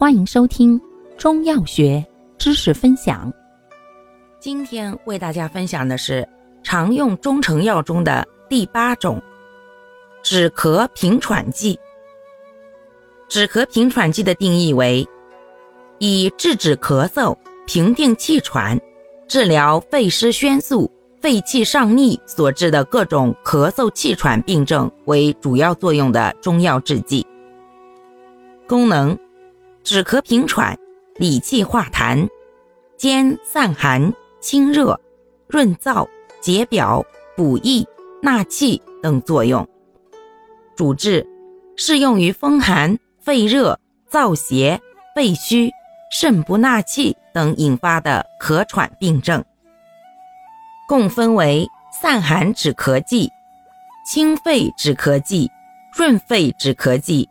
[0.00, 0.80] 欢迎收听
[1.16, 2.06] 中药学
[2.38, 3.32] 知识分享。
[4.38, 6.26] 今天为大家分享的是
[6.62, 9.20] 常用中成药中的第八种
[10.22, 11.76] 止咳平喘剂。
[13.28, 15.04] 止咳平喘剂的定义为：
[15.98, 17.36] 以制止咳嗽、
[17.66, 18.80] 平定气喘、
[19.26, 20.88] 治疗肺湿宣肃、
[21.20, 27.26] 肺气上逆所致的各种咳嗽气喘病症为主要作用的中药制剂。
[28.68, 29.18] 功能。
[29.88, 30.78] 止咳平喘、
[31.16, 32.28] 理气化痰、
[32.98, 35.00] 兼散寒、清热、
[35.48, 36.06] 润燥、
[36.42, 37.02] 解表、
[37.34, 37.88] 补益、
[38.20, 39.66] 纳气等作用。
[40.76, 41.26] 主治
[41.74, 44.78] 适用于风寒、肺热、燥邪、
[45.14, 45.70] 肺虚、
[46.12, 49.42] 肾不纳气等引发的咳喘病症。
[50.86, 51.66] 共分为
[51.98, 53.30] 散寒止咳剂、
[54.06, 55.50] 清肺止咳剂、
[55.96, 57.26] 润肺止咳剂。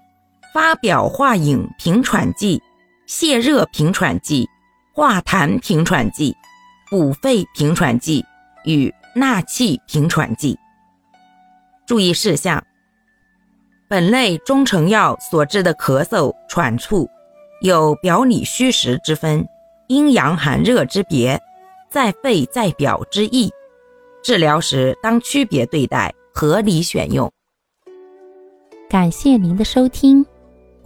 [0.58, 2.60] 发表化饮平喘剂、
[3.08, 4.50] 泻热平喘剂、
[4.92, 6.36] 化痰平喘剂、
[6.90, 8.26] 补肺平喘剂
[8.66, 10.58] 与纳气平喘剂。
[11.86, 12.64] 注意事项：
[13.88, 17.08] 本类中成药所致的咳嗽、喘促，
[17.62, 19.48] 有表里虚实之分，
[19.88, 21.40] 阴阳寒热之别，
[21.88, 23.52] 在肺在表之意。
[24.24, 27.32] 治疗时当区别对待，合理选用。
[28.90, 30.26] 感谢您的收听。